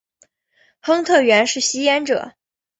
[0.81, 2.33] 亨特原是吸烟者。